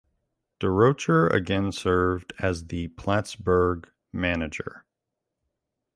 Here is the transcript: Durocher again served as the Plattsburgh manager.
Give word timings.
Durocher 0.59 1.27
again 1.31 1.71
served 1.71 2.33
as 2.39 2.65
the 2.65 2.87
Plattsburgh 2.87 3.87
manager. 4.11 4.83